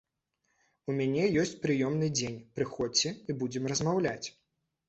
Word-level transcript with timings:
У 0.91 0.95
мяне 0.99 1.27
ёсць 1.41 1.53
прыёмны 1.65 2.09
дзень, 2.17 2.39
прыходзьце 2.57 3.15
і 3.15 3.31
будзем 3.43 3.63
размаўляць. 3.75 4.27